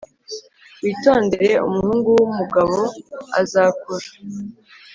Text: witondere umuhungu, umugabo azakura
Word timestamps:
witondere 0.83 1.49
umuhungu, 1.67 2.11
umugabo 2.27 2.77
azakura 3.39 4.07